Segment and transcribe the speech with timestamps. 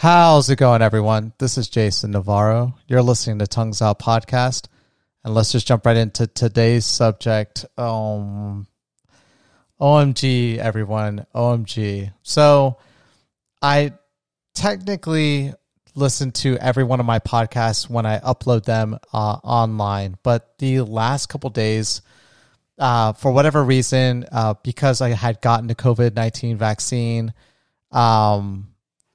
[0.00, 1.32] How's it going, everyone?
[1.38, 2.76] This is Jason Navarro.
[2.86, 4.68] You're listening to Tongues Out Podcast.
[5.24, 7.66] And let's just jump right into today's subject.
[7.76, 8.68] Um,
[9.80, 11.26] OMG, everyone.
[11.34, 12.12] OMG.
[12.22, 12.78] So
[13.60, 13.92] I
[14.54, 15.52] technically
[15.96, 20.16] listen to every one of my podcasts when I upload them uh, online.
[20.22, 22.02] But the last couple days,
[22.78, 27.34] uh, for whatever reason, uh, because I had gotten the COVID 19 vaccine,
[27.90, 28.68] um,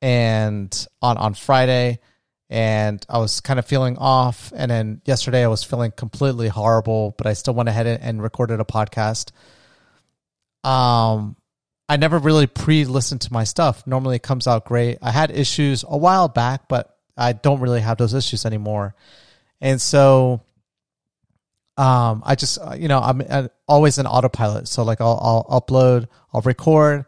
[0.00, 1.98] and on, on Friday,
[2.50, 4.52] and I was kind of feeling off.
[4.56, 8.60] And then yesterday I was feeling completely horrible, but I still went ahead and recorded
[8.60, 9.32] a podcast.
[10.64, 11.36] Um,
[11.88, 13.86] I never really pre-listened to my stuff.
[13.86, 14.98] Normally it comes out great.
[15.02, 18.94] I had issues a while back, but I don't really have those issues anymore.
[19.60, 20.42] And so
[21.76, 24.68] um, I just uh, you know I'm, I'm always an autopilot.
[24.68, 27.06] So like I'll, I'll upload, I'll record,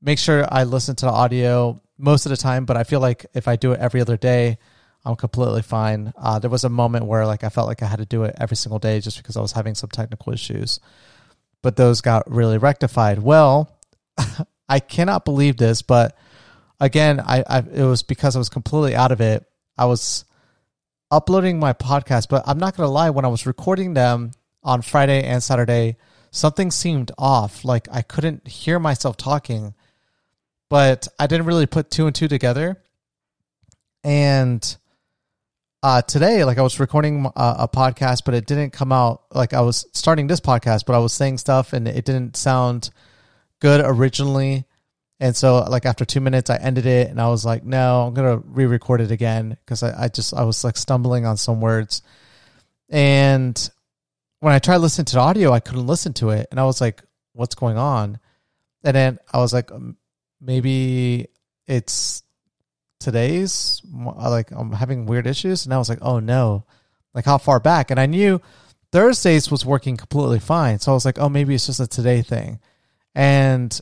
[0.00, 2.64] make sure I listen to the audio most of the time.
[2.66, 4.58] But I feel like if I do it every other day,
[5.04, 6.12] I'm completely fine.
[6.16, 8.36] Uh, there was a moment where like I felt like I had to do it
[8.38, 10.80] every single day just because I was having some technical issues,
[11.62, 13.18] but those got really rectified.
[13.18, 13.76] Well,
[14.68, 16.16] I cannot believe this, but
[16.78, 19.44] again, I, I it was because I was completely out of it.
[19.76, 20.24] I was
[21.10, 24.30] uploading my podcast, but I'm not gonna lie, when I was recording them
[24.62, 25.96] on Friday and Saturday,
[26.30, 27.64] something seemed off.
[27.64, 29.74] Like I couldn't hear myself talking,
[30.72, 32.82] but I didn't really put two and two together.
[34.02, 34.76] And
[35.82, 39.24] uh, today, like I was recording a, a, podcast, but it didn't come out.
[39.34, 42.88] Like I was starting this podcast, but I was saying stuff and it didn't sound
[43.60, 44.64] good originally.
[45.20, 48.14] And so, like after two minutes, I ended it, and I was like, "No, I'm
[48.14, 52.00] gonna re-record it again because I, I just I was like stumbling on some words."
[52.88, 53.70] And
[54.40, 56.80] when I tried listening to the audio, I couldn't listen to it, and I was
[56.80, 57.02] like,
[57.34, 58.18] "What's going on?"
[58.84, 59.96] And then I was like, um,
[60.42, 61.28] "Maybe
[61.66, 62.22] it's
[62.98, 66.64] today's like I'm having weird issues." And I was like, "Oh no!"
[67.14, 67.90] Like how far back?
[67.90, 68.40] And I knew
[68.90, 72.22] Thursdays was working completely fine, so I was like, "Oh, maybe it's just a today
[72.22, 72.60] thing."
[73.14, 73.78] And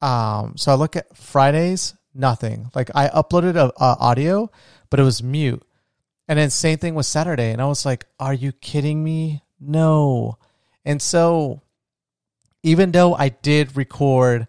[0.00, 2.70] um, so I look at Fridays, nothing.
[2.74, 4.50] Like I uploaded a, a audio,
[4.90, 5.62] but it was mute.
[6.28, 9.42] And then same thing with Saturday, and I was like, "Are you kidding me?
[9.60, 10.38] No."
[10.84, 11.62] And so,
[12.62, 14.48] even though I did record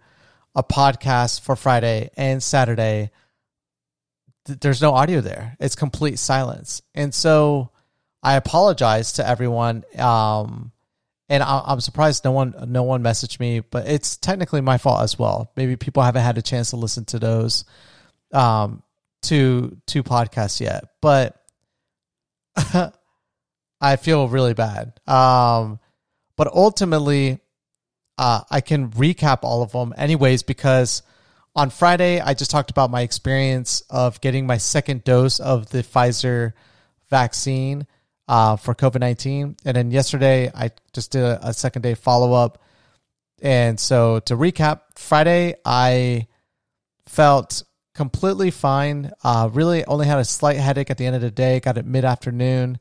[0.56, 3.12] a podcast for Friday and Saturday,
[4.46, 5.56] th- there's no audio there.
[5.59, 6.81] It's complete silence.
[6.94, 7.72] And so,
[8.24, 9.84] I apologize to everyone.
[9.97, 10.72] Um,
[11.30, 15.02] and I, am surprised no one no one messaged me, but it's technically my fault
[15.02, 15.52] as well.
[15.56, 17.66] Maybe people haven't had a chance to listen to those
[18.31, 18.84] um
[19.22, 21.42] two two podcasts yet, but
[23.81, 25.00] I feel really bad.
[25.08, 25.80] Um,
[26.38, 27.40] but ultimately,
[28.18, 31.01] uh, I can recap all of them anyways because
[31.56, 35.79] on Friday I just talked about my experience of getting my second dose of the
[35.84, 36.53] Pfizer
[37.09, 37.85] vaccine
[38.28, 39.57] uh, for COVID 19.
[39.66, 42.62] And then yesterday, I just did a, a second day follow up.
[43.41, 46.28] And so to recap, Friday, I
[47.06, 47.63] felt
[47.94, 49.12] completely fine.
[49.24, 51.85] Uh, really only had a slight headache at the end of the day, got it
[51.85, 52.80] mid afternoon.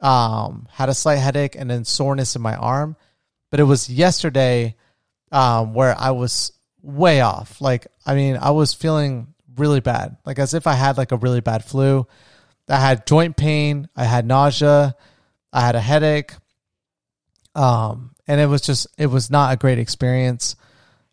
[0.00, 2.96] Um, had a slight headache and then soreness in my arm.
[3.54, 4.74] But it was yesterday
[5.30, 6.50] um, where I was
[6.82, 7.60] way off.
[7.60, 11.16] Like, I mean, I was feeling really bad, like as if I had like a
[11.16, 12.04] really bad flu.
[12.68, 14.96] I had joint pain, I had nausea,
[15.52, 16.32] I had a headache.
[17.54, 20.56] Um, and it was just it was not a great experience.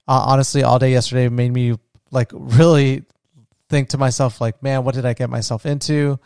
[0.08, 1.78] Uh, honestly, all day yesterday made me
[2.10, 3.04] like really
[3.70, 6.20] think to myself like, man, what did I get myself into?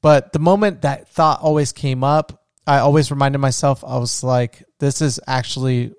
[0.00, 4.64] But the moment that thought always came up, I always reminded myself I was like,
[4.80, 5.92] this is actually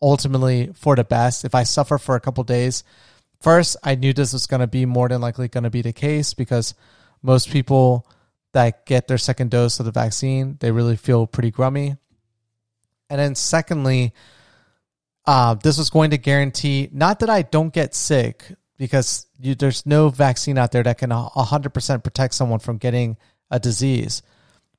[0.00, 1.44] ultimately for the best.
[1.44, 2.84] If I suffer for a couple days,
[3.40, 5.92] first I knew this was going to be more than likely going to be the
[5.92, 6.74] case because
[7.22, 8.06] most people
[8.52, 11.96] that get their second dose of the vaccine, they really feel pretty grummy.
[13.10, 14.14] And then secondly,
[15.26, 18.44] uh, this was going to guarantee not that I don't get sick
[18.78, 23.16] because you, there's no vaccine out there that can 100% protect someone from getting
[23.50, 24.22] a disease.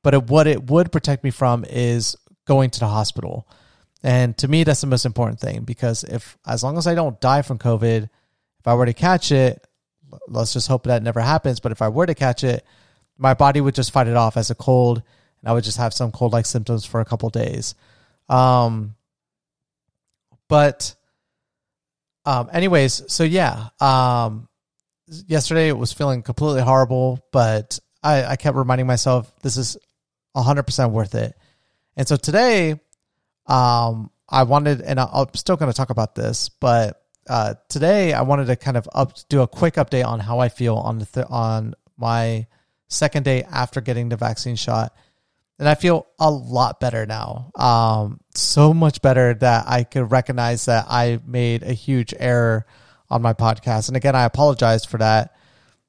[0.03, 2.15] But it, what it would protect me from is
[2.45, 3.47] going to the hospital.
[4.03, 7.19] And to me, that's the most important thing because if, as long as I don't
[7.19, 9.65] die from COVID, if I were to catch it,
[10.27, 11.59] let's just hope that never happens.
[11.59, 12.65] But if I were to catch it,
[13.17, 15.01] my body would just fight it off as a cold,
[15.41, 17.75] and I would just have some cold like symptoms for a couple days.
[18.29, 18.95] Um,
[20.47, 20.95] but,
[22.25, 24.47] um, anyways, so yeah, um,
[25.07, 29.77] yesterday it was feeling completely horrible, but I, I kept reminding myself this is
[30.35, 31.35] 100% worth it.
[31.95, 32.79] And so today,
[33.47, 38.21] um, I wanted, and I'm still going to talk about this, but uh, today I
[38.21, 41.05] wanted to kind of up do a quick update on how I feel on the
[41.05, 42.47] th- on my
[42.87, 44.95] second day after getting the vaccine shot,
[45.59, 47.51] and I feel a lot better now.
[47.55, 52.65] Um, so much better that I could recognize that I made a huge error
[53.09, 55.35] on my podcast, and again, I apologize for that.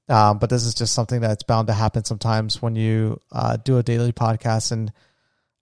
[0.08, 3.78] Um, but this is just something that's bound to happen sometimes when you uh, do
[3.78, 4.72] a daily podcast.
[4.72, 4.92] And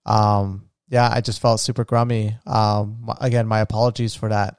[0.05, 2.37] um, yeah, I just felt super grummy.
[2.45, 4.55] Um, again, my apologies for that.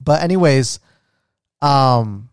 [0.00, 0.80] But anyways,
[1.62, 2.28] um,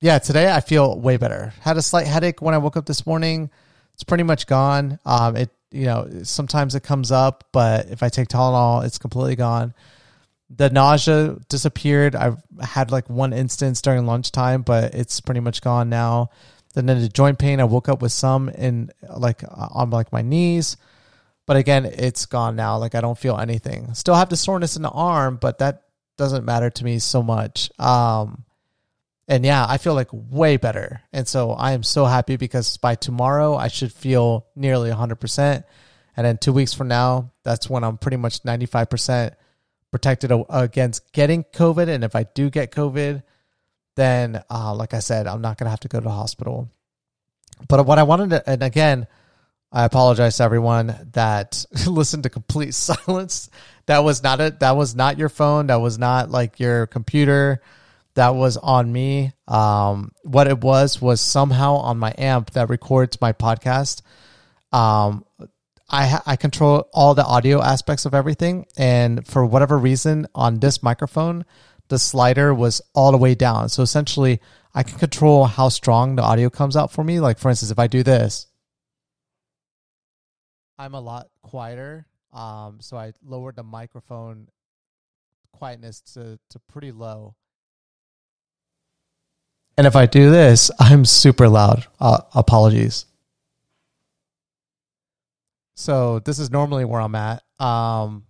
[0.00, 1.52] yeah, today I feel way better.
[1.60, 3.50] Had a slight headache when I woke up this morning.
[3.94, 4.98] It's pretty much gone.
[5.04, 9.36] Um, it you know sometimes it comes up, but if I take Tylenol, it's completely
[9.36, 9.74] gone
[10.50, 12.16] the nausea disappeared.
[12.16, 16.30] I've had like one instance during lunchtime, but it's pretty much gone now.
[16.76, 20.22] And Then the joint pain, I woke up with some in like on like my
[20.22, 20.76] knees,
[21.46, 22.78] but again, it's gone now.
[22.78, 23.94] Like I don't feel anything.
[23.94, 25.84] Still have the soreness in the arm, but that
[26.16, 27.70] doesn't matter to me so much.
[27.78, 28.44] Um,
[29.26, 31.02] and yeah, I feel like way better.
[31.12, 35.64] And so I am so happy because by tomorrow I should feel nearly 100%.
[36.16, 39.34] And then two weeks from now, that's when I'm pretty much 95%
[39.90, 41.88] protected against getting COVID.
[41.88, 43.22] And if I do get COVID,
[43.96, 46.68] then, uh, like I said, I'm not going to have to go to the hospital.
[47.68, 49.06] But what I wanted to, and again,
[49.72, 53.50] I apologize to everyone that listened to complete silence.
[53.86, 54.60] That was not it.
[54.60, 55.66] That was not your phone.
[55.66, 57.60] That was not like your computer.
[58.14, 59.32] That was on me.
[59.46, 64.02] Um, what it was was somehow on my amp that records my podcast.
[64.72, 65.24] Um,
[65.90, 70.82] I I control all the audio aspects of everything, and for whatever reason, on this
[70.82, 71.44] microphone,
[71.88, 73.68] the slider was all the way down.
[73.68, 74.40] So essentially,
[74.74, 77.20] I can control how strong the audio comes out for me.
[77.20, 78.46] Like for instance, if I do this,
[80.78, 82.06] I'm a lot quieter.
[82.32, 84.48] Um, so I lowered the microphone
[85.52, 87.34] quietness to to pretty low.
[89.78, 91.86] And if I do this, I'm super loud.
[91.98, 93.06] Uh, apologies.
[95.78, 97.44] So this is normally where I'm at.
[97.60, 98.24] Um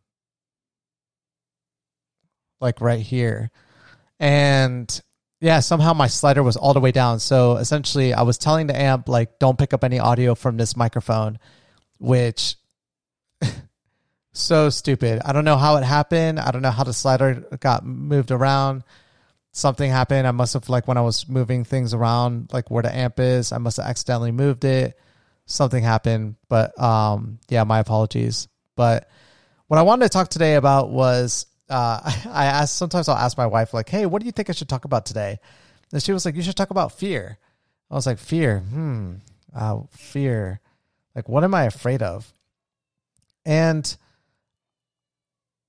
[2.61, 3.51] like right here.
[4.21, 5.01] And
[5.41, 7.21] yeah, somehow my slider was all the way down.
[7.21, 10.77] So essentially I was telling the amp like don't pick up any audio from this
[10.77, 11.39] microphone,
[11.97, 12.57] which
[14.35, 15.23] so stupid.
[15.25, 16.41] I don't know how it happened.
[16.41, 18.85] I don't know how the slider got moved around.
[19.53, 20.27] Something happened.
[20.27, 23.53] I must have like when I was moving things around like where the amp is,
[23.53, 24.99] I must have accidentally moved it
[25.49, 26.37] something happened.
[26.49, 28.47] But um, yeah, my apologies.
[28.77, 29.09] But
[29.67, 32.01] what I wanted to talk today about was uh,
[32.31, 32.77] I asked.
[32.77, 35.07] Sometimes I'll ask my wife like, "Hey, what do you think I should talk about
[35.07, 35.39] today?"
[35.93, 37.39] And she was like, "You should talk about fear."
[37.91, 38.61] I was like, "Fear?
[38.61, 39.15] Hmm.
[39.55, 40.61] Uh, fear.
[41.15, 42.33] Like, what am I afraid of?"
[43.45, 43.97] And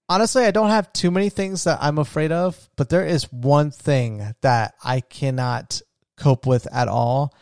[0.09, 3.71] honestly, I don't have too many things that I'm afraid of, but there is one
[3.71, 5.81] thing that I cannot
[6.17, 7.33] cope with at all,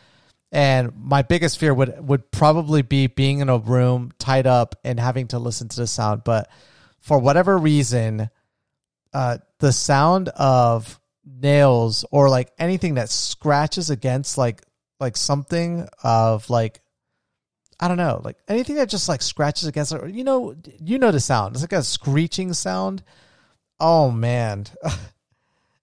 [0.50, 4.98] and my biggest fear would would probably be being in a room tied up and
[4.98, 6.24] having to listen to the sound.
[6.24, 6.50] But
[7.00, 8.30] for whatever reason,
[9.12, 14.62] uh, the sound of nails or like anything that scratches against like
[15.00, 16.80] like something of like
[17.80, 20.12] I don't know, like anything that just like scratches against it.
[20.12, 21.54] You know, you know the sound.
[21.54, 23.04] It's like a screeching sound.
[23.78, 24.66] Oh man.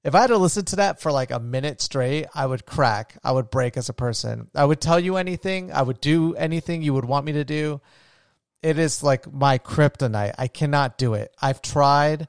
[0.06, 3.18] if I had to listen to that for like a minute straight, I would crack.
[3.24, 4.52] I would break as a person.
[4.54, 5.72] I would tell you anything.
[5.72, 7.82] I would do anything you would want me to do.
[8.62, 10.36] It is like my kryptonite.
[10.38, 11.36] I cannot do it.
[11.42, 12.28] I've tried.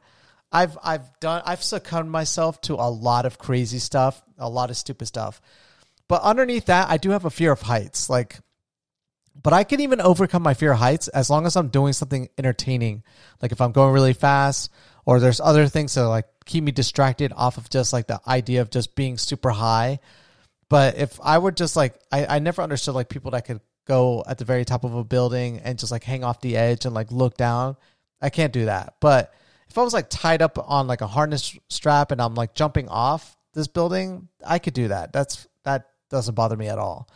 [0.50, 4.78] I've I've done I've succumbed myself to a lot of crazy stuff, a lot of
[4.78, 5.42] stupid stuff.
[6.08, 8.08] But underneath that, I do have a fear of heights.
[8.08, 8.38] Like
[9.42, 12.28] but I can even overcome my fear of heights as long as I'm doing something
[12.38, 13.02] entertaining.
[13.40, 14.72] Like if I'm going really fast
[15.04, 18.60] or there's other things that like keep me distracted off of just like the idea
[18.60, 20.00] of just being super high.
[20.68, 24.24] But if I were just like, I, I never understood like people that could go
[24.26, 26.94] at the very top of a building and just like hang off the edge and
[26.94, 27.76] like look down.
[28.20, 28.94] I can't do that.
[29.00, 29.32] But
[29.68, 32.88] if I was like tied up on like a harness strap and I'm like jumping
[32.88, 35.12] off this building, I could do that.
[35.12, 37.08] That's that doesn't bother me at all.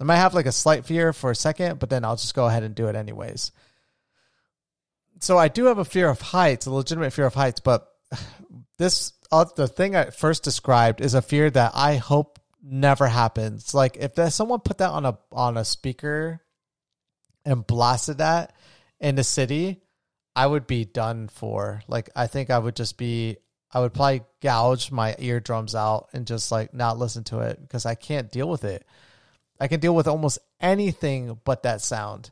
[0.00, 2.46] I might have like a slight fear for a second, but then I'll just go
[2.46, 3.52] ahead and do it anyways.
[5.20, 7.88] So I do have a fear of heights, a legitimate fear of heights, but
[8.78, 13.74] this uh, the thing I first described is a fear that I hope never happens.
[13.74, 16.40] Like if someone put that on a on a speaker
[17.44, 18.54] and blasted that
[19.00, 19.82] in the city,
[20.34, 21.82] I would be done for.
[21.88, 23.36] Like I think I would just be
[23.72, 27.86] I would probably gouge my eardrums out and just like not listen to it because
[27.86, 28.86] I can't deal with it.
[29.60, 32.30] I can deal with almost anything but that sound.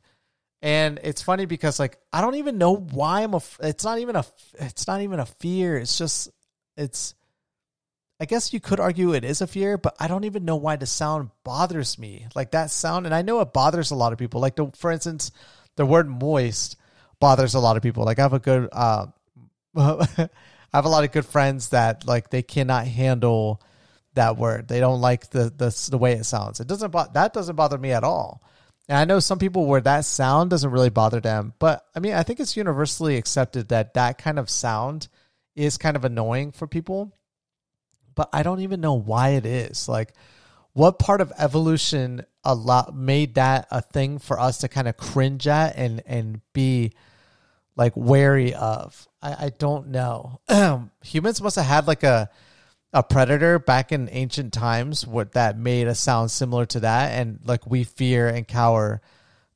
[0.60, 3.42] And it's funny because like I don't even know why I'm a.
[3.60, 4.24] It's not even a.
[4.54, 5.76] It's not even a fear.
[5.76, 6.30] It's just
[6.76, 7.14] it's.
[8.20, 10.76] I guess you could argue it is a fear, but I don't even know why
[10.76, 12.28] the sound bothers me.
[12.36, 14.40] Like that sound, and I know it bothers a lot of people.
[14.40, 15.32] Like the, for instance,
[15.74, 16.76] the word moist
[17.18, 18.04] bothers a lot of people.
[18.04, 19.06] Like I have a good, uh,
[19.76, 20.28] I
[20.72, 23.60] have a lot of good friends that like they cannot handle
[24.14, 24.68] that word.
[24.68, 26.60] They don't like the the, the way it sounds.
[26.60, 28.42] It doesn't bo- that doesn't bother me at all.
[28.88, 32.14] And I know some people where that sound doesn't really bother them, but I mean,
[32.14, 35.08] I think it's universally accepted that that kind of sound
[35.54, 37.16] is kind of annoying for people.
[38.14, 39.88] But I don't even know why it is.
[39.88, 40.12] Like,
[40.74, 44.96] what part of evolution a lot made that a thing for us to kind of
[44.96, 46.92] cringe at and and be
[47.76, 49.08] like wary of?
[49.22, 50.40] I, I don't know.
[51.04, 52.28] Humans must have had like a
[52.92, 57.12] a predator back in ancient times what that made a sound similar to that.
[57.12, 59.00] And like we fear and cower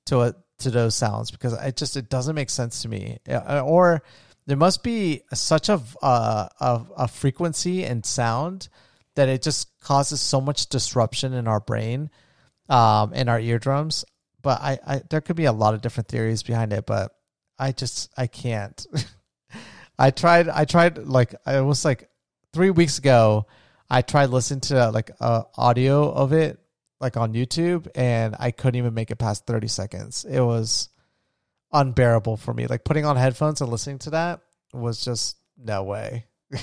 [0.06, 3.18] to it to those sounds because it just it doesn't make sense to me.
[3.28, 4.02] Uh, or
[4.46, 6.48] there must be such a, a
[6.96, 8.68] a frequency and sound
[9.16, 12.10] that it just causes so much disruption in our brain
[12.68, 14.04] um in our eardrums.
[14.40, 17.12] But I, I there could be a lot of different theories behind it but
[17.58, 18.86] i just i can't.
[19.98, 22.08] I tried i tried like i was like
[22.56, 23.46] three weeks ago,
[23.90, 26.58] I tried listening to like uh, audio of it
[27.00, 30.24] like on YouTube, and I couldn't even make it past thirty seconds.
[30.24, 30.88] It was
[31.70, 32.66] unbearable for me.
[32.66, 34.40] Like putting on headphones and listening to that
[34.72, 36.24] was just no way.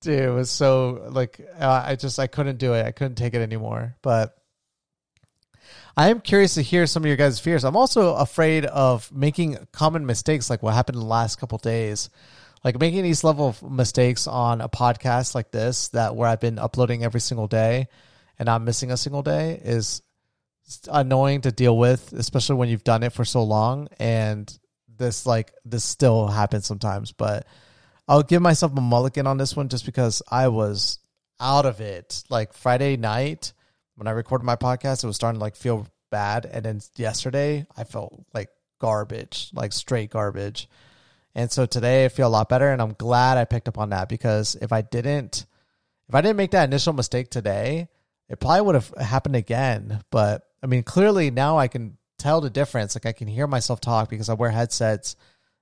[0.00, 2.86] Dude, it was so like uh, I just I couldn't do it.
[2.86, 3.94] I couldn't take it anymore.
[4.00, 4.34] But
[5.98, 7.62] I am curious to hear some of your guys' fears.
[7.62, 12.08] I'm also afraid of making common mistakes like what happened in the last couple days
[12.64, 16.58] like making these level of mistakes on a podcast like this that where I've been
[16.58, 17.88] uploading every single day
[18.38, 20.02] and not missing a single day is
[20.88, 23.88] annoying to deal with, especially when you've done it for so long.
[23.98, 24.52] And
[24.88, 27.46] this like this still happens sometimes, but
[28.06, 30.98] I'll give myself a mulligan on this one just because I was
[31.40, 32.22] out of it.
[32.28, 33.52] Like Friday night
[33.96, 37.66] when I recorded my podcast, it was starting to like feel bad, and then yesterday
[37.76, 38.48] I felt like
[38.80, 40.68] garbage, like straight garbage.
[41.34, 43.90] And so today I feel a lot better and I'm glad I picked up on
[43.90, 45.46] that because if I didn't
[46.08, 47.88] if I didn't make that initial mistake today,
[48.28, 50.02] it probably would have happened again.
[50.10, 52.94] But I mean, clearly now I can tell the difference.
[52.94, 55.16] Like I can hear myself talk because I wear headsets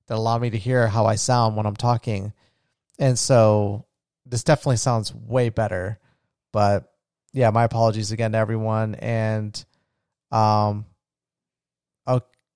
[0.08, 2.32] that allow me to hear how I sound when I'm talking.
[2.98, 3.86] And so
[4.26, 6.00] this definitely sounds way better.
[6.52, 6.92] But
[7.32, 8.96] yeah, my apologies again to everyone.
[8.96, 9.64] And
[10.32, 10.86] um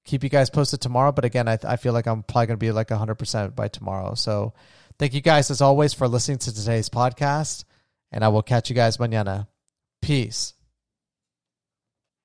[0.05, 1.13] keep you guys posted tomorrow.
[1.13, 4.15] But again, I, I feel like I'm probably going to be like 100% by tomorrow.
[4.15, 4.55] So
[4.99, 7.65] thank you guys as always for listening to today's podcast.
[8.13, 9.49] And I will catch you guys mañana.
[10.01, 10.55] Peace.